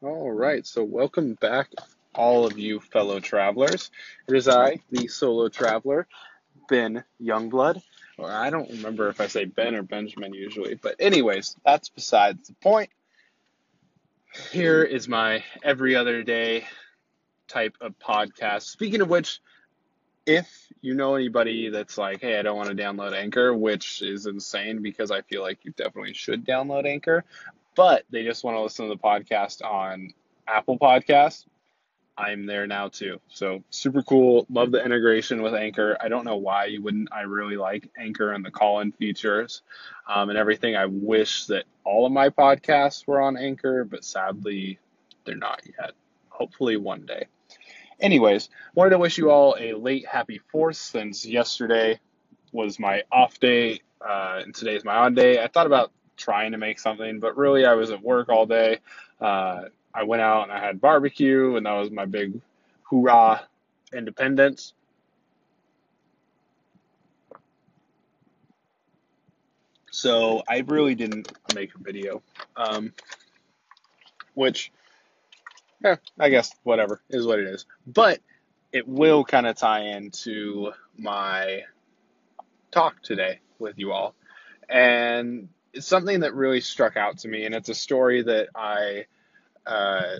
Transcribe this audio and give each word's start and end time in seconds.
All 0.00 0.30
right, 0.30 0.64
so 0.64 0.84
welcome 0.84 1.34
back, 1.34 1.72
all 2.14 2.46
of 2.46 2.56
you 2.56 2.78
fellow 2.78 3.18
travelers. 3.18 3.90
It 4.28 4.36
is 4.36 4.46
I, 4.46 4.78
the 4.92 5.08
solo 5.08 5.48
traveler, 5.48 6.06
Ben 6.68 7.02
Youngblood. 7.20 7.82
Or 8.16 8.30
I 8.30 8.50
don't 8.50 8.70
remember 8.70 9.08
if 9.08 9.20
I 9.20 9.26
say 9.26 9.44
Ben 9.44 9.74
or 9.74 9.82
Benjamin 9.82 10.34
usually, 10.34 10.76
but 10.76 10.94
anyways, 11.00 11.56
that's 11.64 11.88
besides 11.88 12.46
the 12.46 12.54
point. 12.54 12.90
Here 14.52 14.84
is 14.84 15.08
my 15.08 15.42
every 15.64 15.96
other 15.96 16.22
day 16.22 16.68
type 17.48 17.76
of 17.80 17.98
podcast. 17.98 18.62
Speaking 18.62 19.00
of 19.00 19.10
which, 19.10 19.40
if 20.24 20.48
you 20.80 20.94
know 20.94 21.16
anybody 21.16 21.70
that's 21.70 21.98
like, 21.98 22.20
hey, 22.20 22.38
I 22.38 22.42
don't 22.42 22.56
want 22.56 22.68
to 22.68 22.76
download 22.76 23.14
Anchor, 23.14 23.52
which 23.52 24.00
is 24.02 24.26
insane 24.26 24.80
because 24.80 25.10
I 25.10 25.22
feel 25.22 25.42
like 25.42 25.64
you 25.64 25.72
definitely 25.72 26.14
should 26.14 26.46
download 26.46 26.86
Anchor, 26.86 27.24
but 27.78 28.02
they 28.10 28.24
just 28.24 28.42
want 28.42 28.56
to 28.56 28.60
listen 28.60 28.88
to 28.88 28.92
the 28.92 29.00
podcast 29.00 29.64
on 29.64 30.12
Apple 30.48 30.80
Podcasts, 30.80 31.46
I'm 32.16 32.44
there 32.44 32.66
now 32.66 32.88
too. 32.88 33.20
So 33.28 33.62
super 33.70 34.02
cool. 34.02 34.46
Love 34.50 34.72
the 34.72 34.84
integration 34.84 35.42
with 35.42 35.54
Anchor. 35.54 35.96
I 36.00 36.08
don't 36.08 36.24
know 36.24 36.38
why 36.38 36.64
you 36.64 36.82
wouldn't. 36.82 37.10
I 37.12 37.20
really 37.20 37.56
like 37.56 37.88
Anchor 37.96 38.32
and 38.32 38.44
the 38.44 38.50
call-in 38.50 38.90
features 38.90 39.62
um, 40.08 40.28
and 40.28 40.36
everything. 40.36 40.74
I 40.74 40.86
wish 40.86 41.46
that 41.46 41.66
all 41.84 42.04
of 42.04 42.10
my 42.10 42.30
podcasts 42.30 43.06
were 43.06 43.20
on 43.20 43.36
Anchor, 43.36 43.84
but 43.84 44.04
sadly, 44.04 44.80
they're 45.24 45.36
not 45.36 45.62
yet. 45.64 45.92
Hopefully 46.30 46.76
one 46.76 47.06
day. 47.06 47.26
Anyways, 48.00 48.48
wanted 48.74 48.90
to 48.90 48.98
wish 48.98 49.18
you 49.18 49.30
all 49.30 49.56
a 49.56 49.74
late 49.74 50.04
happy 50.04 50.40
fourth 50.50 50.78
since 50.78 51.24
yesterday 51.24 52.00
was 52.50 52.80
my 52.80 53.04
off 53.12 53.38
day 53.38 53.82
uh, 54.00 54.40
and 54.42 54.52
today's 54.52 54.84
my 54.84 54.96
on 54.96 55.14
day. 55.14 55.40
I 55.40 55.46
thought 55.46 55.66
about 55.66 55.92
trying 56.18 56.52
to 56.52 56.58
make 56.58 56.78
something, 56.78 57.20
but 57.20 57.36
really 57.36 57.64
I 57.64 57.74
was 57.74 57.90
at 57.90 58.02
work 58.02 58.28
all 58.28 58.44
day. 58.44 58.78
Uh, 59.20 59.64
I 59.94 60.02
went 60.02 60.22
out 60.22 60.42
and 60.44 60.52
I 60.52 60.60
had 60.60 60.80
barbecue, 60.80 61.56
and 61.56 61.64
that 61.64 61.72
was 61.72 61.90
my 61.90 62.04
big 62.04 62.40
hoorah 62.82 63.42
independence. 63.92 64.74
So 69.90 70.42
I 70.48 70.58
really 70.66 70.94
didn't 70.94 71.32
make 71.54 71.74
a 71.74 71.78
video, 71.78 72.22
um, 72.56 72.92
which, 74.34 74.70
yeah, 75.82 75.96
I 76.20 76.28
guess 76.28 76.54
whatever 76.62 77.00
is 77.10 77.26
what 77.26 77.40
it 77.40 77.48
is. 77.48 77.66
But 77.86 78.20
it 78.72 78.86
will 78.86 79.24
kind 79.24 79.46
of 79.46 79.56
tie 79.56 79.80
into 79.80 80.72
my 80.96 81.62
talk 82.70 83.02
today 83.02 83.40
with 83.58 83.78
you 83.78 83.92
all, 83.92 84.14
and 84.68 85.48
it's 85.78 85.86
something 85.86 86.20
that 86.20 86.34
really 86.34 86.60
struck 86.60 86.96
out 86.96 87.18
to 87.18 87.28
me, 87.28 87.44
and 87.44 87.54
it's 87.54 87.68
a 87.68 87.74
story 87.74 88.22
that 88.22 88.48
I 88.52 89.06
uh, 89.64 90.16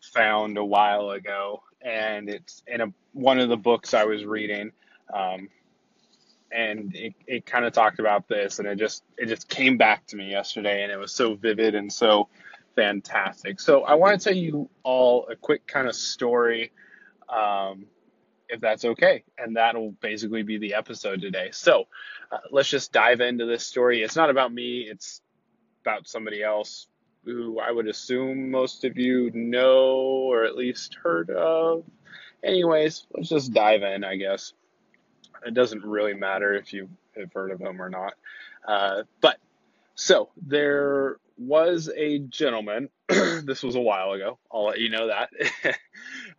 found 0.00 0.58
a 0.58 0.64
while 0.64 1.10
ago, 1.10 1.62
and 1.80 2.28
it's 2.28 2.64
in 2.66 2.80
a 2.80 2.92
one 3.12 3.38
of 3.38 3.48
the 3.48 3.56
books 3.56 3.94
I 3.94 4.04
was 4.04 4.24
reading, 4.24 4.72
um, 5.14 5.48
and 6.50 6.92
it, 6.96 7.14
it 7.28 7.46
kind 7.46 7.64
of 7.64 7.72
talked 7.72 8.00
about 8.00 8.26
this, 8.26 8.58
and 8.58 8.66
it 8.66 8.78
just 8.78 9.04
it 9.16 9.26
just 9.26 9.48
came 9.48 9.76
back 9.76 10.06
to 10.08 10.16
me 10.16 10.28
yesterday, 10.28 10.82
and 10.82 10.90
it 10.90 10.98
was 10.98 11.12
so 11.12 11.36
vivid 11.36 11.76
and 11.76 11.92
so 11.92 12.28
fantastic. 12.74 13.60
So 13.60 13.84
I 13.84 13.94
want 13.94 14.20
to 14.20 14.28
tell 14.28 14.36
you 14.36 14.68
all 14.82 15.28
a 15.30 15.36
quick 15.36 15.68
kind 15.68 15.86
of 15.86 15.94
story. 15.94 16.72
Um, 17.28 17.86
if 18.48 18.60
that's 18.60 18.84
okay. 18.84 19.24
And 19.38 19.56
that'll 19.56 19.92
basically 19.92 20.42
be 20.42 20.58
the 20.58 20.74
episode 20.74 21.20
today. 21.20 21.50
So 21.52 21.84
uh, 22.30 22.38
let's 22.50 22.68
just 22.68 22.92
dive 22.92 23.20
into 23.20 23.46
this 23.46 23.66
story. 23.66 24.02
It's 24.02 24.16
not 24.16 24.30
about 24.30 24.52
me, 24.52 24.86
it's 24.88 25.20
about 25.82 26.08
somebody 26.08 26.42
else 26.42 26.88
who 27.24 27.58
I 27.58 27.70
would 27.70 27.88
assume 27.88 28.50
most 28.50 28.84
of 28.84 28.96
you 28.96 29.30
know 29.34 29.96
or 30.30 30.44
at 30.44 30.56
least 30.56 30.96
heard 31.02 31.30
of. 31.30 31.84
Anyways, 32.42 33.06
let's 33.12 33.28
just 33.28 33.52
dive 33.52 33.82
in, 33.82 34.04
I 34.04 34.16
guess. 34.16 34.52
It 35.44 35.54
doesn't 35.54 35.84
really 35.84 36.14
matter 36.14 36.54
if 36.54 36.72
you 36.72 36.88
have 37.16 37.32
heard 37.32 37.50
of 37.50 37.60
him 37.60 37.82
or 37.82 37.88
not. 37.88 38.14
Uh, 38.66 39.02
but 39.20 39.38
so 39.96 40.30
there 40.46 41.16
was 41.38 41.90
a 41.94 42.18
gentleman. 42.18 42.88
this 43.08 43.62
was 43.62 43.74
a 43.74 43.80
while 43.80 44.12
ago. 44.12 44.38
I'll 44.52 44.66
let 44.66 44.80
you 44.80 44.90
know 44.90 45.08
that. 45.08 45.30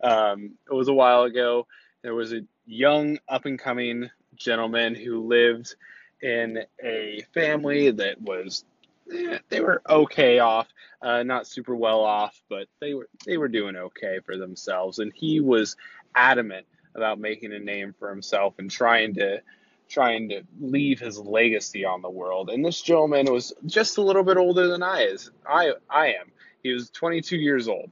um, 0.02 0.52
it 0.70 0.74
was 0.74 0.88
a 0.88 0.94
while 0.94 1.24
ago. 1.24 1.66
There 2.02 2.14
was 2.14 2.32
a 2.32 2.42
young, 2.66 3.18
up 3.28 3.44
and 3.44 3.58
coming 3.58 4.10
gentleman 4.36 4.94
who 4.94 5.26
lived 5.26 5.74
in 6.22 6.64
a 6.82 7.24
family 7.34 7.90
that 7.90 8.20
was 8.20 8.64
eh, 9.12 9.38
they 9.48 9.60
were 9.60 9.82
okay 9.88 10.38
off, 10.38 10.68
uh, 11.02 11.22
not 11.22 11.46
super 11.46 11.74
well 11.74 12.00
off, 12.00 12.40
but 12.48 12.68
they 12.80 12.94
were 12.94 13.08
they 13.26 13.36
were 13.36 13.48
doing 13.48 13.76
okay 13.76 14.20
for 14.24 14.36
themselves. 14.36 14.98
And 14.98 15.12
he 15.14 15.40
was 15.40 15.76
adamant 16.14 16.66
about 16.94 17.18
making 17.18 17.52
a 17.52 17.58
name 17.58 17.94
for 17.98 18.10
himself 18.10 18.54
and 18.58 18.70
trying 18.70 19.14
to 19.14 19.42
trying 19.88 20.28
to 20.28 20.42
leave 20.60 21.00
his 21.00 21.18
legacy 21.18 21.84
on 21.84 22.02
the 22.02 22.10
world. 22.10 22.50
And 22.50 22.64
this 22.64 22.82
gentleman 22.82 23.32
was 23.32 23.52
just 23.66 23.98
a 23.98 24.02
little 24.02 24.22
bit 24.22 24.36
older 24.36 24.68
than 24.68 24.82
I 24.82 25.02
is. 25.02 25.30
I 25.46 25.72
I 25.88 26.08
am. 26.08 26.30
He 26.62 26.72
was 26.72 26.90
22 26.90 27.36
years 27.36 27.68
old. 27.68 27.90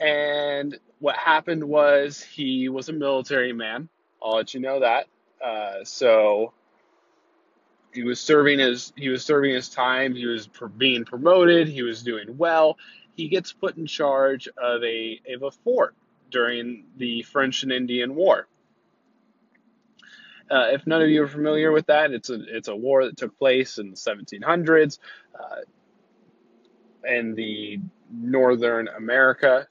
And 0.00 0.78
what 1.04 1.16
happened 1.16 1.62
was 1.62 2.22
he 2.22 2.70
was 2.70 2.88
a 2.88 2.92
military 2.94 3.52
man. 3.52 3.90
I'll 4.22 4.36
let 4.36 4.54
you 4.54 4.60
know 4.60 4.80
that. 4.80 5.04
Uh, 5.38 5.84
so 5.84 6.54
he 7.92 8.02
was 8.02 8.18
serving 8.18 8.58
his 8.58 8.94
he 8.96 9.10
was 9.10 9.22
serving 9.22 9.52
his 9.52 9.68
time. 9.68 10.14
He 10.14 10.24
was 10.24 10.48
being 10.78 11.04
promoted. 11.04 11.68
He 11.68 11.82
was 11.82 12.02
doing 12.02 12.38
well. 12.38 12.78
He 13.16 13.28
gets 13.28 13.52
put 13.52 13.76
in 13.76 13.84
charge 13.84 14.48
of 14.56 14.82
a 14.82 15.20
of 15.28 15.42
a 15.42 15.50
fort 15.50 15.94
during 16.30 16.86
the 16.96 17.20
French 17.24 17.64
and 17.64 17.70
Indian 17.70 18.14
War. 18.14 18.48
Uh, 20.50 20.68
if 20.72 20.86
none 20.86 21.02
of 21.02 21.10
you 21.10 21.22
are 21.22 21.28
familiar 21.28 21.70
with 21.70 21.84
that, 21.88 22.12
it's 22.12 22.30
a 22.30 22.38
it's 22.48 22.68
a 22.68 22.74
war 22.74 23.04
that 23.04 23.18
took 23.18 23.38
place 23.38 23.76
in 23.76 23.90
the 23.90 23.96
1700s 23.96 24.98
uh, 25.38 25.56
in 27.06 27.34
the 27.34 27.78
northern 28.10 28.88
America. 28.88 29.68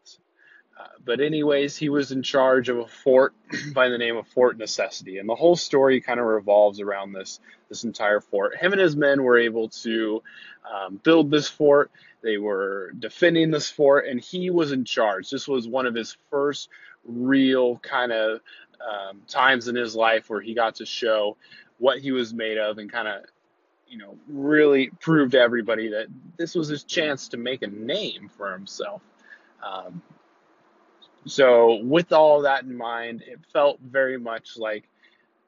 Uh, 0.79 0.87
but 1.05 1.19
anyways, 1.19 1.77
he 1.77 1.89
was 1.89 2.11
in 2.11 2.23
charge 2.23 2.69
of 2.69 2.79
a 2.79 2.87
fort 2.87 3.33
by 3.73 3.89
the 3.89 3.97
name 3.97 4.17
of 4.17 4.27
Fort 4.27 4.57
Necessity, 4.57 5.17
and 5.17 5.29
the 5.29 5.35
whole 5.35 5.55
story 5.55 6.01
kind 6.01 6.19
of 6.19 6.25
revolves 6.25 6.79
around 6.79 7.13
this 7.13 7.39
this 7.69 7.83
entire 7.83 8.19
fort. 8.19 8.55
Him 8.57 8.71
and 8.71 8.81
his 8.81 8.95
men 8.95 9.23
were 9.23 9.37
able 9.37 9.69
to 9.69 10.23
um, 10.71 10.99
build 11.03 11.29
this 11.29 11.47
fort. 11.47 11.91
They 12.21 12.37
were 12.37 12.91
defending 12.97 13.51
this 13.51 13.69
fort, 13.69 14.07
and 14.07 14.19
he 14.19 14.49
was 14.49 14.71
in 14.71 14.85
charge. 14.85 15.29
This 15.29 15.47
was 15.47 15.67
one 15.67 15.85
of 15.85 15.93
his 15.93 16.17
first 16.29 16.69
real 17.05 17.77
kind 17.77 18.11
of 18.11 18.39
um, 18.81 19.21
times 19.27 19.67
in 19.67 19.75
his 19.75 19.95
life 19.95 20.29
where 20.29 20.41
he 20.41 20.53
got 20.53 20.75
to 20.75 20.85
show 20.85 21.37
what 21.77 21.99
he 21.99 22.11
was 22.11 22.33
made 22.33 22.57
of 22.57 22.77
and 22.77 22.91
kind 22.91 23.07
of 23.07 23.23
you 23.87 23.97
know 23.97 24.17
really 24.27 24.89
prove 24.99 25.31
to 25.31 25.39
everybody 25.39 25.89
that 25.89 26.07
this 26.37 26.55
was 26.55 26.67
his 26.67 26.83
chance 26.83 27.29
to 27.29 27.37
make 27.37 27.61
a 27.61 27.67
name 27.67 28.29
for 28.37 28.51
himself 28.51 29.01
um, 29.65 30.01
so 31.25 31.75
with 31.83 32.11
all 32.11 32.41
that 32.41 32.63
in 32.63 32.75
mind 32.75 33.23
it 33.27 33.39
felt 33.51 33.79
very 33.81 34.17
much 34.17 34.57
like 34.57 34.83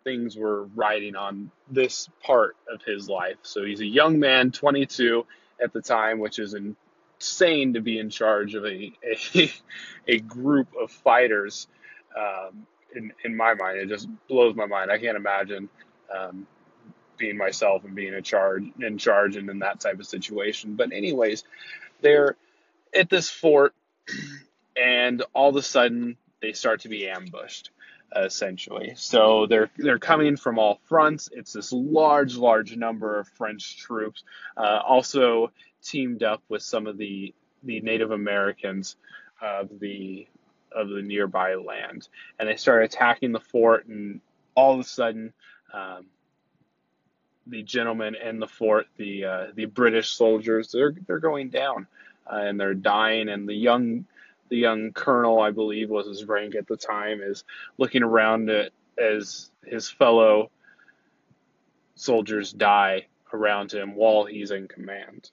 things 0.04 0.38
were 0.38 0.66
riding 0.76 1.16
on 1.16 1.52
this 1.70 2.10
part 2.24 2.56
of 2.72 2.82
his 2.84 3.10
life 3.10 3.38
so 3.42 3.64
he's 3.64 3.82
a 3.82 3.86
young 3.86 4.20
man 4.20 4.52
22 4.52 5.26
at 5.62 5.74
the 5.74 5.82
time 5.82 6.20
which 6.20 6.40
is 6.40 6.56
insane 6.56 7.74
to 7.74 7.82
be 7.82 8.00
in 8.00 8.10
charge 8.10 8.56
of 8.56 8.66
a 8.66 8.92
a, 9.36 9.52
a 10.08 10.20
group 10.20 10.68
of 10.80 10.92
fighters 10.92 11.68
um, 12.18 12.66
in 12.96 13.12
in 13.24 13.36
my 13.36 13.54
mind. 13.54 13.78
It 13.78 13.90
just 13.90 14.08
blows 14.28 14.56
my 14.56 14.66
mind. 14.66 14.92
I 14.92 14.98
can't 14.98 15.18
imagine 15.18 15.70
um, 16.16 16.48
being 17.18 17.38
myself 17.38 17.84
and 17.84 17.96
being 17.96 18.14
a 18.14 18.22
charge 18.22 18.64
in 18.80 18.98
charge 18.98 19.36
and 19.36 19.50
in 19.50 19.60
that 19.60 19.80
type 19.80 20.00
of 20.00 20.08
situation. 20.08 20.76
But 20.76 20.92
anyways, 20.92 21.44
they're 22.02 22.36
at 22.94 23.10
this 23.10 23.30
fort, 23.30 23.74
and 24.76 25.24
all 25.34 25.50
of 25.50 25.56
a 25.56 25.62
sudden 25.62 26.18
they 26.42 26.54
start 26.54 26.82
to 26.82 26.90
be 26.90 27.08
ambushed. 27.08 27.72
Essentially, 28.16 28.94
so 28.96 29.46
they're 29.48 29.70
they're 29.78 30.00
coming 30.00 30.38
from 30.38 30.58
all 30.58 30.80
fronts. 30.86 31.28
It's 31.34 31.52
this 31.52 31.74
large, 31.74 32.38
large 32.38 32.78
number 32.78 33.20
of 33.20 33.28
French 33.28 33.78
troops, 33.78 34.24
uh, 34.56 34.80
also 34.88 35.52
teamed 35.84 36.24
up 36.24 36.42
with 36.48 36.62
some 36.62 36.88
of 36.88 36.98
the 36.98 37.34
the 37.64 37.82
Native 37.82 38.12
Americans 38.12 38.96
of 39.42 39.70
the 39.80 40.28
of 40.72 40.90
the 40.90 41.02
nearby 41.02 41.56
land, 41.56 42.08
and 42.40 42.48
they 42.48 42.56
start 42.56 42.84
attacking 42.84 43.32
the 43.32 43.40
fort. 43.40 43.86
And 43.88 44.22
all 44.56 44.74
of 44.74 44.80
a 44.80 44.84
sudden, 44.84 45.34
um, 45.74 46.06
the 47.48 47.64
gentlemen 47.64 48.16
in 48.16 48.40
the 48.40 48.48
fort, 48.48 48.88
the 48.98 49.26
uh, 49.26 49.48
the 49.56 49.66
British 49.66 50.10
soldiers, 50.10 50.72
they're 50.72 50.96
they're 51.08 51.20
going 51.20 51.50
down, 51.50 51.88
uh, 52.32 52.38
and 52.38 52.60
they're 52.60 52.76
dying. 52.76 53.30
And 53.30 53.50
the 53.50 53.56
young 53.56 54.06
the 54.50 54.58
young 54.58 54.92
colonel, 54.92 55.40
I 55.40 55.52
believe, 55.52 55.90
was 55.90 56.08
his 56.08 56.26
rank 56.26 56.56
at 56.56 56.68
the 56.68 56.78
time, 56.78 57.22
is 57.22 57.44
looking 57.78 58.04
around 58.04 58.50
at, 58.50 58.72
as 58.98 59.50
his 59.66 59.90
fellow 59.90 60.52
soldiers 61.96 62.52
die 62.52 63.08
around 63.34 63.72
him 63.72 63.96
while 63.96 64.26
he's 64.26 64.52
in 64.52 64.68
command. 64.68 65.32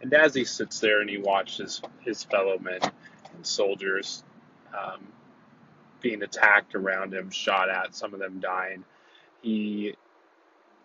And 0.00 0.12
as 0.12 0.34
he 0.34 0.44
sits 0.44 0.80
there 0.80 1.00
and 1.00 1.08
he 1.08 1.18
watches 1.18 1.80
his 2.00 2.22
fellow 2.24 2.58
men 2.58 2.80
and 3.34 3.46
soldiers 3.46 4.22
um, 4.76 5.00
being 6.00 6.22
attacked 6.22 6.74
around 6.74 7.14
him, 7.14 7.30
shot 7.30 7.70
at, 7.70 7.94
some 7.94 8.12
of 8.12 8.20
them 8.20 8.38
dying, 8.40 8.84
he, 9.40 9.94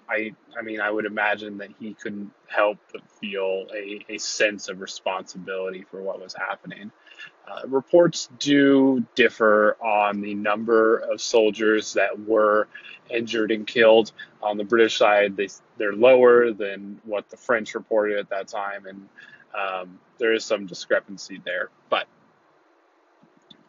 I, 0.10 0.34
I 0.58 0.64
mean, 0.64 0.82
I 0.82 0.90
would 0.90 1.06
imagine 1.06 1.60
that 1.60 1.70
he 1.80 1.94
couldn't 1.94 2.32
help 2.48 2.80
but 2.92 3.02
feel 3.22 3.68
a, 3.74 4.06
a 4.10 4.18
sense 4.18 4.68
of 4.68 4.82
responsibility 4.82 5.86
for 5.90 6.02
what 6.02 6.20
was 6.22 6.34
happening. 6.34 6.92
Uh, 7.48 7.68
reports 7.68 8.30
do 8.40 9.06
differ 9.16 9.78
on 9.84 10.22
the 10.22 10.34
number 10.34 10.98
of 10.98 11.22
soldiers 11.22 11.94
that 11.94 12.20
were 12.20 12.68
injured 13.10 13.52
and 13.52 13.68
killed. 13.68 14.12
On 14.42 14.58
the 14.58 14.64
British 14.64 14.98
side, 14.98 15.36
they, 15.36 15.50
they're 15.78 15.94
lower 15.94 16.54
than 16.54 17.00
what 17.06 17.30
the 17.30 17.38
French 17.38 17.76
reported 17.76 18.18
at 18.18 18.30
that 18.30 18.48
time, 18.48 18.86
and 18.86 19.10
um, 19.54 20.00
there 20.18 20.34
is 20.34 20.46
some 20.46 20.66
discrepancy 20.66 21.42
there. 21.44 21.70
But 21.90 22.08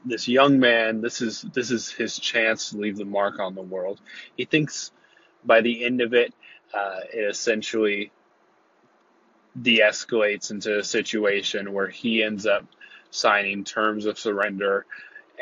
this 0.05 0.29
young 0.29 0.59
man, 0.59 1.01
this 1.01 1.21
is 1.21 1.43
this 1.55 1.71
is 1.71 1.91
his 1.91 2.19
chance 2.19 2.71
to 2.71 2.79
leave 2.79 2.97
the 2.97 3.05
mark 3.05 3.39
on 3.39 3.55
the 3.55 3.63
world. 3.63 4.01
He 4.37 4.45
thinks 4.45 4.93
by 5.45 5.61
the 5.61 5.85
end 5.85 6.01
of 6.01 6.15
it, 6.15 6.35
uh, 6.75 7.01
it 7.13 7.23
essentially 7.23 8.13
de-escalates 9.61 10.51
into 10.51 10.79
a 10.79 10.85
situation 10.85 11.73
where 11.73 11.89
he 11.89 12.23
ends 12.23 12.47
up 12.47 12.65
signing 13.11 13.65
terms 13.65 14.07
of 14.07 14.19
surrender 14.19 14.87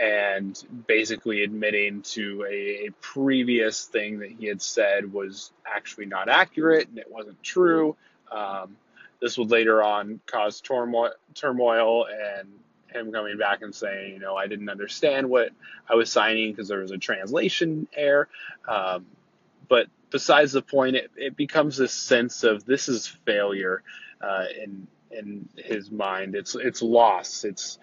and 0.00 0.64
basically 0.86 1.42
admitting 1.42 2.02
to 2.02 2.46
a, 2.48 2.86
a, 2.86 2.90
previous 3.00 3.84
thing 3.84 4.20
that 4.20 4.30
he 4.30 4.46
had 4.46 4.62
said 4.62 5.12
was 5.12 5.50
actually 5.66 6.06
not 6.06 6.28
accurate 6.28 6.88
and 6.88 6.98
it 6.98 7.10
wasn't 7.10 7.42
true. 7.42 7.96
Um, 8.30 8.76
this 9.20 9.36
would 9.36 9.50
later 9.50 9.82
on 9.82 10.20
cause 10.26 10.60
turmoil, 10.60 11.10
turmoil 11.34 12.06
and 12.06 12.48
him 12.92 13.12
coming 13.12 13.36
back 13.38 13.62
and 13.62 13.74
saying, 13.74 14.14
you 14.14 14.20
know, 14.20 14.36
I 14.36 14.46
didn't 14.46 14.68
understand 14.68 15.28
what 15.28 15.50
I 15.88 15.94
was 15.94 16.10
signing 16.10 16.52
because 16.52 16.68
there 16.68 16.78
was 16.78 16.92
a 16.92 16.98
translation 16.98 17.88
error. 17.94 18.28
Um, 18.68 19.06
but 19.68 19.86
besides 20.10 20.52
the 20.52 20.62
point, 20.62 20.96
it, 20.96 21.10
it 21.16 21.36
becomes 21.36 21.76
this 21.76 21.92
sense 21.92 22.44
of 22.44 22.64
this 22.64 22.88
is 22.88 23.06
failure 23.06 23.82
uh, 24.20 24.44
in 24.62 24.86
in 25.10 25.48
his 25.56 25.90
mind. 25.90 26.34
It's 26.34 26.54
it's 26.54 26.82
loss. 26.82 27.44
It's 27.44 27.78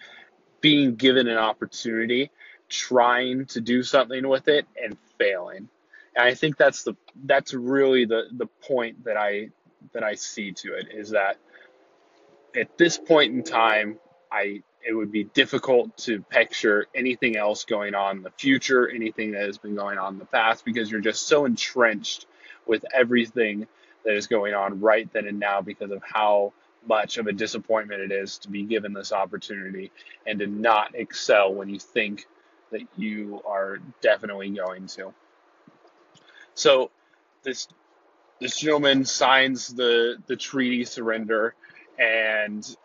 being 0.60 0.96
given 0.96 1.28
an 1.28 1.38
opportunity, 1.38 2.30
trying 2.68 3.46
to 3.46 3.60
do 3.60 3.82
something 3.82 4.26
with 4.28 4.48
it, 4.48 4.66
and 4.82 4.96
failing. 5.18 5.68
And 6.14 6.24
I 6.24 6.34
think 6.34 6.56
that's 6.56 6.82
the 6.82 6.94
that's 7.24 7.54
really 7.54 8.04
the 8.04 8.24
the 8.32 8.46
point 8.46 9.04
that 9.04 9.16
I 9.16 9.50
that 9.92 10.02
I 10.02 10.14
see 10.14 10.52
to 10.52 10.74
it 10.74 10.88
is 10.92 11.10
that 11.10 11.36
at 12.56 12.78
this 12.78 12.98
point 12.98 13.34
in 13.34 13.42
time, 13.42 13.98
I 14.32 14.62
it 14.86 14.94
would 14.94 15.10
be 15.10 15.24
difficult 15.24 15.96
to 15.98 16.22
picture 16.22 16.86
anything 16.94 17.36
else 17.36 17.64
going 17.64 17.94
on 17.94 18.18
in 18.18 18.22
the 18.22 18.30
future, 18.30 18.88
anything 18.88 19.32
that 19.32 19.42
has 19.42 19.58
been 19.58 19.74
going 19.74 19.98
on 19.98 20.14
in 20.14 20.18
the 20.18 20.26
past, 20.26 20.64
because 20.64 20.90
you're 20.90 21.00
just 21.00 21.26
so 21.26 21.44
entrenched 21.44 22.26
with 22.66 22.84
everything 22.94 23.66
that 24.04 24.14
is 24.14 24.28
going 24.28 24.54
on 24.54 24.80
right 24.80 25.12
then 25.12 25.26
and 25.26 25.40
now 25.40 25.60
because 25.60 25.90
of 25.90 26.02
how 26.04 26.52
much 26.86 27.18
of 27.18 27.26
a 27.26 27.32
disappointment 27.32 28.00
it 28.00 28.12
is 28.12 28.38
to 28.38 28.48
be 28.48 28.62
given 28.62 28.92
this 28.92 29.12
opportunity 29.12 29.90
and 30.24 30.38
to 30.38 30.46
not 30.46 30.94
excel 30.94 31.52
when 31.52 31.68
you 31.68 31.80
think 31.80 32.26
that 32.70 32.82
you 32.96 33.42
are 33.44 33.78
definitely 34.00 34.50
going 34.50 34.86
to. 34.86 35.12
So 36.54 36.92
this 37.42 37.66
this 38.40 38.56
gentleman 38.60 39.04
signs 39.04 39.68
the 39.74 40.18
the 40.26 40.36
treaty 40.36 40.84
surrender 40.84 41.54
and 41.98 42.76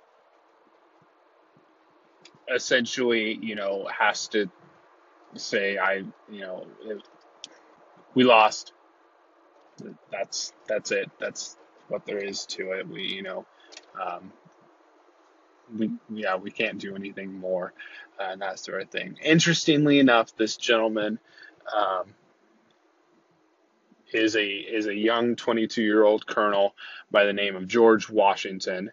essentially, 2.53 3.38
you 3.42 3.56
know, 3.56 3.88
has 3.88 4.27
to 4.30 4.50
say 5.36 5.77
I, 5.77 6.03
you 6.30 6.42
know, 6.42 6.68
we 8.13 8.24
lost. 8.24 8.74
That's 10.12 10.53
that's 10.68 10.92
it. 10.92 11.09
That's 11.19 11.57
what 11.88 12.06
there 12.06 12.19
is 12.19 12.45
to 12.48 12.71
it. 12.71 12.88
We, 12.88 13.03
you 13.03 13.24
know, 13.24 13.45
um, 14.00 14.31
we 15.77 15.92
yeah 16.09 16.36
we 16.36 16.51
can't 16.51 16.80
do 16.80 16.95
anything 16.95 17.33
more 17.33 17.74
uh, 18.19 18.30
and 18.31 18.42
that 18.42 18.59
sort 18.59 18.81
of 18.81 18.89
thing. 18.89 19.18
Interestingly 19.24 20.00
enough, 20.00 20.36
this 20.36 20.57
gentleman 20.57 21.19
um, 21.75 22.13
is 24.13 24.36
a 24.36 24.48
is 24.48 24.88
a 24.88 24.95
young 24.95 25.36
22 25.36 25.81
year 25.81 26.03
old 26.03 26.25
colonel 26.27 26.75
by 27.09 27.25
the 27.25 27.33
name 27.33 27.56
of 27.56 27.68
George 27.68 28.09
Washington. 28.09 28.92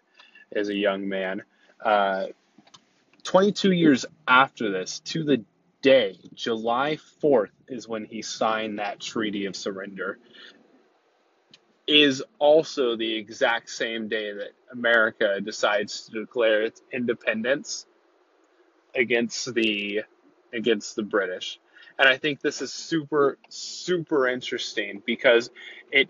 Is 0.50 0.70
a 0.70 0.74
young 0.74 1.08
man. 1.08 1.42
Uh, 1.84 2.28
22 3.28 3.72
years 3.72 4.06
after 4.26 4.72
this, 4.72 5.00
to 5.00 5.22
the 5.22 5.44
day, 5.82 6.18
July 6.32 6.96
4th 7.22 7.50
is 7.68 7.86
when 7.86 8.06
he 8.06 8.22
signed 8.22 8.78
that 8.78 9.00
treaty 9.00 9.44
of 9.44 9.54
surrender 9.54 10.18
is 11.86 12.24
also 12.38 12.96
the 12.96 13.16
exact 13.16 13.68
same 13.68 14.08
day 14.08 14.32
that 14.32 14.52
America 14.72 15.42
decides 15.42 16.06
to 16.06 16.20
declare 16.20 16.62
its 16.62 16.80
independence 16.90 17.84
against 18.94 19.52
the 19.52 20.00
against 20.54 20.96
the 20.96 21.02
British. 21.02 21.60
And 21.98 22.08
I 22.08 22.16
think 22.16 22.40
this 22.40 22.62
is 22.62 22.72
super 22.72 23.36
super 23.50 24.26
interesting 24.26 25.02
because 25.04 25.50
it 25.92 26.08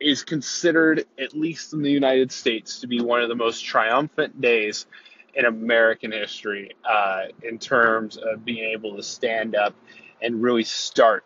is 0.00 0.24
considered 0.24 1.04
at 1.16 1.32
least 1.32 1.72
in 1.74 1.82
the 1.82 1.92
United 1.92 2.32
States 2.32 2.80
to 2.80 2.88
be 2.88 3.00
one 3.00 3.22
of 3.22 3.28
the 3.28 3.36
most 3.36 3.64
triumphant 3.64 4.40
days 4.40 4.86
in 5.34 5.44
American 5.44 6.12
history 6.12 6.72
uh, 6.84 7.24
in 7.42 7.58
terms 7.58 8.16
of 8.16 8.44
being 8.44 8.70
able 8.72 8.96
to 8.96 9.02
stand 9.02 9.54
up 9.54 9.74
and 10.22 10.42
really 10.42 10.64
start 10.64 11.24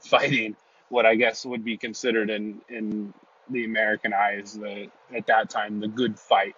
fighting 0.00 0.56
what 0.88 1.06
I 1.06 1.14
guess 1.14 1.44
would 1.44 1.64
be 1.64 1.76
considered 1.76 2.30
in 2.30 2.60
in 2.68 3.14
the 3.50 3.64
American 3.64 4.12
eyes 4.14 4.54
the 4.54 4.88
at 5.14 5.26
that 5.26 5.50
time 5.50 5.80
the 5.80 5.88
good 5.88 6.18
fight. 6.18 6.54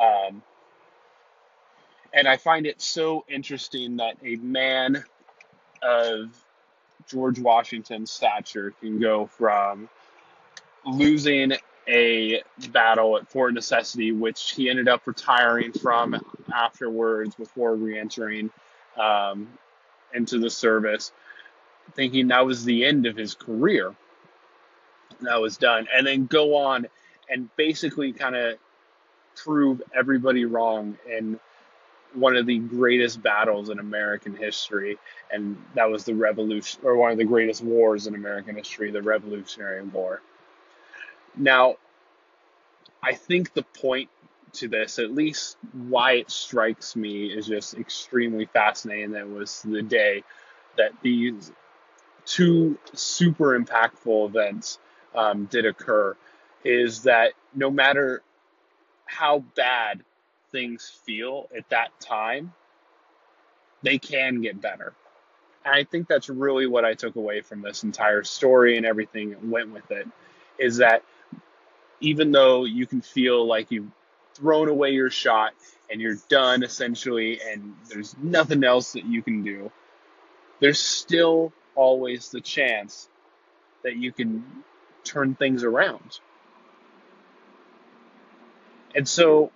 Um, 0.00 0.42
and 2.12 2.26
I 2.26 2.36
find 2.36 2.66
it 2.66 2.80
so 2.80 3.24
interesting 3.28 3.96
that 3.96 4.16
a 4.24 4.36
man 4.36 5.04
of 5.82 6.30
George 7.06 7.38
Washington's 7.38 8.10
stature 8.10 8.72
can 8.80 8.98
go 8.98 9.26
from 9.26 9.88
losing 10.84 11.52
a 11.86 12.42
battle 12.70 13.16
at 13.16 13.28
Fort 13.30 13.54
Necessity, 13.54 14.12
which 14.12 14.52
he 14.52 14.68
ended 14.68 14.88
up 14.88 15.06
retiring 15.06 15.72
from 15.72 16.20
afterwards 16.54 17.34
before 17.34 17.74
reentering 17.74 18.50
um, 18.96 19.48
into 20.14 20.38
the 20.38 20.50
service, 20.50 21.12
thinking 21.94 22.28
that 22.28 22.44
was 22.44 22.64
the 22.64 22.84
end 22.84 23.06
of 23.06 23.16
his 23.16 23.34
career. 23.34 23.94
That 25.20 25.40
was 25.40 25.56
done. 25.56 25.88
And 25.94 26.06
then 26.06 26.26
go 26.26 26.56
on 26.56 26.86
and 27.28 27.54
basically 27.56 28.12
kind 28.12 28.36
of 28.36 28.58
prove 29.36 29.82
everybody 29.94 30.44
wrong 30.44 30.96
in 31.08 31.38
one 32.14 32.36
of 32.36 32.46
the 32.46 32.58
greatest 32.58 33.22
battles 33.22 33.68
in 33.68 33.78
American 33.78 34.34
history. 34.34 34.98
And 35.30 35.56
that 35.74 35.90
was 35.90 36.04
the 36.04 36.14
revolution, 36.14 36.80
or 36.84 36.96
one 36.96 37.12
of 37.12 37.18
the 37.18 37.24
greatest 37.24 37.62
wars 37.62 38.06
in 38.06 38.14
American 38.14 38.56
history, 38.56 38.90
the 38.90 39.02
Revolutionary 39.02 39.82
War. 39.82 40.22
Now, 41.36 41.76
I 43.02 43.14
think 43.14 43.52
the 43.52 43.62
point 43.62 44.08
to 44.54 44.68
this, 44.68 44.98
at 44.98 45.12
least 45.12 45.56
why 45.72 46.12
it 46.12 46.30
strikes 46.30 46.96
me, 46.96 47.26
is 47.26 47.46
just 47.46 47.74
extremely 47.74 48.46
fascinating. 48.46 49.12
That 49.12 49.28
was 49.28 49.62
the 49.62 49.82
day 49.82 50.22
that 50.76 50.92
these 51.02 51.52
two 52.24 52.78
super 52.92 53.58
impactful 53.58 54.28
events 54.28 54.78
um, 55.14 55.46
did 55.46 55.64
occur 55.66 56.16
is 56.64 57.02
that 57.04 57.32
no 57.54 57.70
matter 57.70 58.22
how 59.06 59.40
bad 59.56 60.02
things 60.52 60.92
feel 61.04 61.48
at 61.56 61.68
that 61.70 61.88
time, 62.00 62.52
they 63.82 63.98
can 63.98 64.40
get 64.40 64.60
better. 64.60 64.92
And 65.64 65.74
I 65.74 65.84
think 65.84 66.08
that's 66.08 66.28
really 66.28 66.66
what 66.66 66.84
I 66.84 66.94
took 66.94 67.16
away 67.16 67.40
from 67.40 67.62
this 67.62 67.82
entire 67.84 68.22
story 68.24 68.76
and 68.76 68.84
everything 68.84 69.30
that 69.30 69.44
went 69.44 69.72
with 69.72 69.90
it 69.90 70.06
is 70.58 70.76
that 70.78 71.02
even 72.00 72.30
though 72.30 72.64
you 72.64 72.86
can 72.86 73.00
feel 73.00 73.46
like 73.46 73.70
you've 73.70 73.90
thrown 74.38 74.68
away 74.68 74.90
your 74.90 75.10
shot 75.10 75.52
and 75.90 76.00
you're 76.00 76.18
done 76.28 76.62
essentially 76.62 77.40
and 77.40 77.74
there's 77.88 78.16
nothing 78.18 78.64
else 78.64 78.92
that 78.92 79.04
you 79.04 79.22
can 79.22 79.42
do, 79.42 79.70
there's 80.60 80.78
still 80.78 81.52
always 81.74 82.30
the 82.30 82.40
chance 82.40 83.08
that 83.84 83.96
you 83.96 84.12
can 84.12 84.44
turn 85.04 85.34
things 85.34 85.64
around. 85.64 86.20
And 88.94 89.08
so 89.08 89.50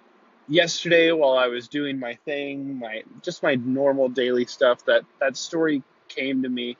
yesterday 0.48 1.12
while 1.12 1.36
I 1.36 1.48
was 1.48 1.68
doing 1.68 1.98
my 1.98 2.14
thing, 2.24 2.78
my 2.78 3.02
just 3.22 3.42
my 3.42 3.54
normal 3.54 4.08
daily 4.08 4.46
stuff, 4.46 4.84
that 4.86 5.04
that 5.20 5.36
story 5.36 5.82
came 6.08 6.42
to 6.42 6.48
me 6.48 6.76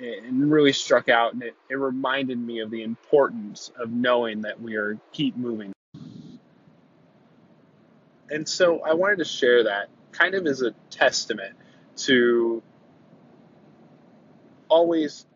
and 0.00 0.50
really 0.50 0.72
struck 0.72 1.08
out 1.08 1.32
and 1.32 1.42
it, 1.42 1.56
it 1.68 1.74
reminded 1.74 2.38
me 2.38 2.60
of 2.60 2.70
the 2.70 2.82
importance 2.82 3.72
of 3.78 3.90
knowing 3.90 4.42
that 4.42 4.60
we 4.60 4.76
are 4.76 4.96
keep 5.12 5.36
moving 5.36 5.72
and 8.30 8.48
so 8.48 8.80
I 8.80 8.94
wanted 8.94 9.18
to 9.18 9.24
share 9.24 9.64
that 9.64 9.88
kind 10.12 10.34
of 10.34 10.46
as 10.46 10.62
a 10.62 10.72
testament 10.90 11.56
to 11.96 12.62
always 14.68 15.26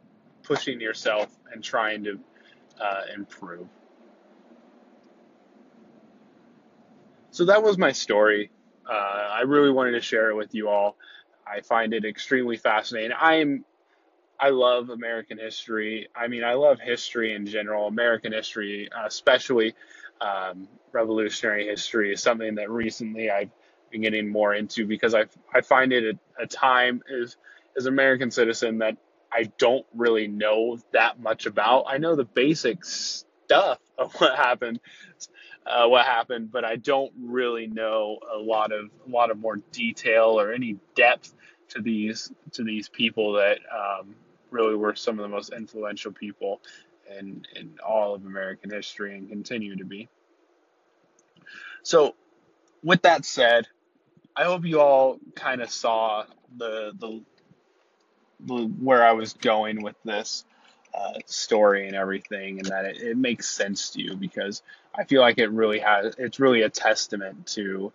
pushing 0.42 0.80
yourself 0.80 1.34
and 1.52 1.62
trying 1.62 2.04
to 2.04 2.18
uh, 2.80 3.02
improve. 3.14 3.66
So 7.30 7.46
that 7.46 7.62
was 7.62 7.78
my 7.78 7.92
story. 7.92 8.50
Uh, 8.88 8.92
I 8.92 9.42
really 9.42 9.70
wanted 9.70 9.92
to 9.92 10.00
share 10.00 10.30
it 10.30 10.36
with 10.36 10.54
you 10.54 10.68
all. 10.68 10.96
I 11.46 11.60
find 11.60 11.94
it 11.94 12.04
extremely 12.04 12.56
fascinating. 12.56 13.16
I'm 13.18 13.64
I 14.38 14.50
love 14.50 14.90
American 14.90 15.38
history. 15.38 16.08
I 16.16 16.26
mean, 16.26 16.42
I 16.42 16.54
love 16.54 16.80
history 16.80 17.32
in 17.34 17.46
general. 17.46 17.86
American 17.86 18.32
history, 18.32 18.88
especially 19.06 19.74
um, 20.22 20.68
revolutionary 20.92 21.66
history, 21.66 22.12
is 22.12 22.22
something 22.22 22.54
that 22.56 22.70
recently 22.70 23.30
I've 23.30 23.50
been 23.90 24.02
getting 24.02 24.28
more 24.28 24.54
into 24.54 24.86
because 24.86 25.14
I 25.14 25.26
I 25.52 25.60
find 25.60 25.92
it 25.92 26.18
a, 26.38 26.42
a 26.42 26.46
time 26.46 27.02
as 27.22 27.36
as 27.76 27.86
an 27.86 27.92
American 27.92 28.30
citizen 28.30 28.78
that 28.78 28.96
I 29.32 29.44
don't 29.58 29.86
really 29.94 30.28
know 30.28 30.78
that 30.92 31.20
much 31.20 31.46
about. 31.46 31.84
I 31.88 31.98
know 31.98 32.14
the 32.14 32.24
basic 32.24 32.84
stuff 32.84 33.78
of 33.98 34.14
what 34.20 34.36
happened, 34.36 34.80
uh, 35.66 35.86
what 35.88 36.04
happened, 36.04 36.52
but 36.52 36.64
I 36.64 36.76
don't 36.76 37.12
really 37.20 37.66
know 37.66 38.18
a 38.34 38.38
lot 38.38 38.72
of 38.72 38.90
a 39.06 39.10
lot 39.10 39.30
of 39.30 39.38
more 39.38 39.56
detail 39.72 40.38
or 40.38 40.52
any 40.52 40.76
depth 40.94 41.34
to 41.70 41.80
these 41.80 42.32
to 42.52 42.64
these 42.64 42.88
people 42.88 43.32
that 43.34 43.58
um, 43.72 44.14
really 44.50 44.76
were 44.76 44.94
some 44.94 45.18
of 45.18 45.22
the 45.22 45.28
most 45.28 45.52
influential 45.52 46.12
people 46.12 46.60
in 47.18 47.44
in 47.54 47.78
all 47.86 48.14
of 48.14 48.24
American 48.24 48.70
history 48.70 49.16
and 49.16 49.28
continue 49.28 49.76
to 49.76 49.84
be. 49.84 50.08
So, 51.82 52.14
with 52.82 53.02
that 53.02 53.24
said, 53.24 53.66
I 54.36 54.44
hope 54.44 54.64
you 54.64 54.80
all 54.80 55.18
kind 55.34 55.60
of 55.60 55.70
saw 55.70 56.24
the 56.56 56.92
the 56.98 57.22
the 58.40 58.64
where 58.64 59.04
I 59.04 59.12
was 59.12 59.34
going 59.34 59.82
with 59.82 59.96
this 60.04 60.44
uh, 60.94 61.14
story 61.26 61.86
and 61.86 61.96
everything, 61.96 62.58
and 62.58 62.66
that 62.68 62.84
it, 62.84 63.00
it, 63.00 63.16
makes 63.16 63.48
sense 63.48 63.90
to 63.90 64.02
you 64.02 64.14
because 64.14 64.62
I 64.94 65.04
feel 65.04 65.22
like 65.22 65.38
it 65.38 65.50
really 65.50 65.78
has. 65.78 66.14
It's 66.18 66.38
really 66.38 66.62
a 66.62 66.68
testament 66.68 67.46
to 67.48 67.92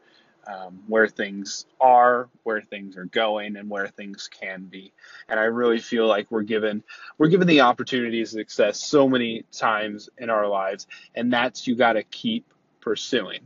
um, 0.48 0.84
where 0.88 1.08
things 1.08 1.66
are, 1.80 2.30
where 2.44 2.62
things 2.62 2.98
are 2.98 3.06
going, 3.06 3.58
and 3.58 3.70
where 3.70 3.88
things 3.88 4.30
can 4.32 4.66
be. 4.66 4.94
And 5.27 5.39
I 5.39 5.44
really 5.44 5.80
feel 5.80 6.08
like 6.08 6.32
we're 6.32 6.44
given 6.44 6.84
we're 7.18 7.27
given 7.27 7.48
the 7.48 7.62
opportunity 7.62 8.24
to 8.24 8.30
success 8.30 8.80
so 8.80 9.08
many 9.08 9.44
times 9.51 10.10
in 10.18 10.30
our 10.30 10.48
lives, 10.48 10.88
and 11.16 11.32
that's 11.32 11.68
you 11.68 11.75
got 11.75 11.94
to 11.94 12.04
keep 12.04 12.46
pursuing. 12.80 13.42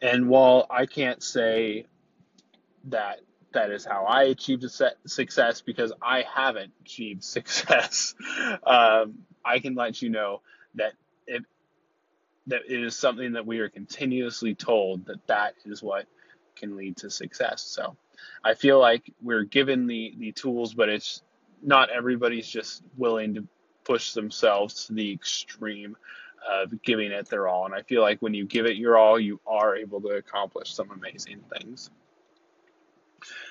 And 0.00 0.28
while 0.28 0.66
I 0.70 0.86
can't 0.86 1.22
say 1.22 1.86
that 2.84 3.20
that 3.52 3.70
is 3.70 3.84
how 3.84 4.04
I 4.04 4.24
achieved 4.24 4.64
success 5.06 5.60
because 5.62 5.92
I 6.02 6.24
haven't 6.34 6.72
achieved 6.82 7.24
success. 7.24 8.14
um, 8.66 9.14
I 9.44 9.58
can 9.60 9.74
let 9.74 10.02
you 10.02 10.10
know 10.10 10.42
that 10.74 10.94
that 12.46 12.62
it 12.68 12.82
is 12.82 12.96
something 12.96 13.32
that 13.32 13.46
we 13.46 13.58
are 13.60 13.68
continuously 13.68 14.54
told 14.54 15.06
that 15.06 15.26
that 15.26 15.54
is 15.64 15.82
what 15.82 16.06
can 16.56 16.76
lead 16.76 16.96
to 16.98 17.10
success. 17.10 17.62
So 17.62 17.96
I 18.42 18.54
feel 18.54 18.78
like 18.78 19.12
we're 19.22 19.44
given 19.44 19.86
the 19.86 20.14
the 20.18 20.32
tools, 20.32 20.74
but 20.74 20.88
it's 20.88 21.22
not 21.62 21.90
everybody's 21.90 22.48
just 22.48 22.82
willing 22.96 23.34
to 23.34 23.46
push 23.84 24.12
themselves 24.12 24.86
to 24.86 24.92
the 24.92 25.12
extreme 25.12 25.96
of 26.48 26.82
giving 26.82 27.10
it 27.10 27.28
their 27.28 27.48
all. 27.48 27.64
And 27.64 27.74
I 27.74 27.82
feel 27.82 28.02
like 28.02 28.20
when 28.20 28.34
you 28.34 28.44
give 28.44 28.66
it 28.66 28.76
your 28.76 28.98
all, 28.98 29.18
you 29.18 29.40
are 29.46 29.76
able 29.76 30.00
to 30.02 30.08
accomplish 30.08 30.74
some 30.74 30.90
amazing 30.90 31.40
things. 31.52 31.90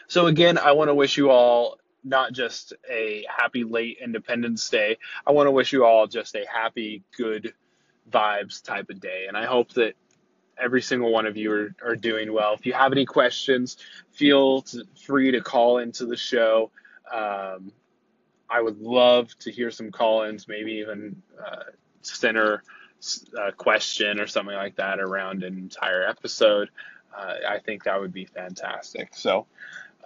So 0.07 0.27
again, 0.27 0.57
I 0.57 0.73
want 0.73 0.89
to 0.89 0.95
wish 0.95 1.17
you 1.17 1.31
all 1.31 1.77
not 2.03 2.33
just 2.33 2.73
a 2.89 3.25
happy 3.29 3.63
late 3.63 3.97
Independence 4.03 4.69
Day. 4.69 4.97
I 5.25 5.31
want 5.31 5.47
to 5.47 5.51
wish 5.51 5.73
you 5.73 5.85
all 5.85 6.05
just 6.05 6.35
a 6.35 6.45
happy, 6.51 7.03
good 7.17 7.53
vibes 8.09 8.63
type 8.63 8.89
of 8.89 8.99
day. 8.99 9.25
And 9.27 9.37
I 9.37 9.45
hope 9.45 9.73
that 9.73 9.95
every 10.57 10.81
single 10.81 11.11
one 11.11 11.25
of 11.25 11.37
you 11.37 11.51
are, 11.51 11.75
are 11.83 11.95
doing 11.95 12.31
well. 12.31 12.53
If 12.53 12.65
you 12.65 12.73
have 12.73 12.91
any 12.91 13.05
questions, 13.05 13.77
feel 14.11 14.65
free 15.05 15.31
to 15.31 15.41
call 15.41 15.79
into 15.79 16.05
the 16.05 16.17
show. 16.17 16.71
Um, 17.11 17.71
I 18.49 18.61
would 18.61 18.79
love 18.79 19.37
to 19.39 19.51
hear 19.51 19.71
some 19.71 19.91
call 19.91 20.23
ins, 20.23 20.47
maybe 20.47 20.73
even 20.73 21.21
uh, 21.43 21.63
center 22.01 22.63
a 23.37 23.51
question 23.51 24.19
or 24.19 24.27
something 24.27 24.55
like 24.55 24.75
that 24.75 24.99
around 24.99 25.43
an 25.43 25.57
entire 25.57 26.07
episode. 26.07 26.69
Uh, 27.15 27.35
I 27.47 27.59
think 27.59 27.83
that 27.83 27.99
would 27.99 28.13
be 28.13 28.25
fantastic. 28.25 29.13
So, 29.13 29.45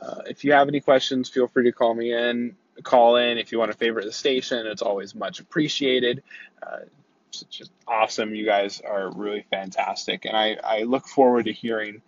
uh, 0.01 0.21
if 0.25 0.43
you 0.43 0.53
have 0.53 0.67
any 0.67 0.79
questions, 0.79 1.29
feel 1.29 1.47
free 1.47 1.65
to 1.65 1.71
call 1.71 1.93
me 1.93 2.13
in. 2.13 2.55
Call 2.83 3.15
in 3.17 3.37
if 3.37 3.51
you 3.51 3.59
want 3.59 3.71
to 3.71 3.77
favorite 3.77 4.05
the 4.05 4.11
station. 4.11 4.67
It's 4.67 4.81
always 4.81 5.15
much 5.15 5.39
appreciated. 5.39 6.23
Uh, 6.61 6.81
it's 7.41 7.55
just 7.55 7.71
awesome. 7.87 8.35
You 8.35 8.45
guys 8.45 8.81
are 8.81 9.11
really 9.11 9.45
fantastic, 9.49 10.25
and 10.25 10.35
I, 10.35 10.57
I 10.63 10.83
look 10.83 11.07
forward 11.07 11.45
to 11.45 11.53
hearing, 11.53 12.01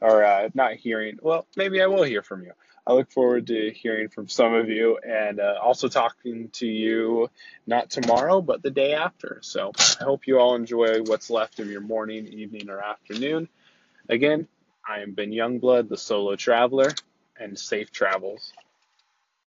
or 0.00 0.24
uh, 0.24 0.48
not 0.54 0.74
hearing. 0.74 1.18
Well, 1.22 1.46
maybe 1.56 1.82
I 1.82 1.86
will 1.86 2.02
hear 2.02 2.22
from 2.22 2.42
you. 2.42 2.52
I 2.86 2.92
look 2.92 3.10
forward 3.10 3.46
to 3.46 3.70
hearing 3.70 4.08
from 4.10 4.28
some 4.28 4.52
of 4.52 4.68
you 4.68 4.98
and 4.98 5.40
uh, 5.40 5.54
also 5.62 5.88
talking 5.88 6.50
to 6.54 6.66
you 6.66 7.30
not 7.66 7.88
tomorrow, 7.88 8.42
but 8.42 8.62
the 8.62 8.70
day 8.70 8.92
after. 8.92 9.38
So 9.42 9.72
I 10.00 10.04
hope 10.04 10.26
you 10.26 10.38
all 10.38 10.54
enjoy 10.54 11.02
what's 11.02 11.30
left 11.30 11.60
of 11.60 11.70
your 11.70 11.80
morning, 11.80 12.26
evening, 12.26 12.68
or 12.68 12.80
afternoon. 12.80 13.48
Again, 14.10 14.48
I 14.86 15.00
am 15.00 15.12
Ben 15.12 15.30
Youngblood, 15.30 15.88
the 15.88 15.96
solo 15.96 16.36
traveler 16.36 16.92
and 17.40 17.58
safe 17.58 17.90
travels. 17.90 18.52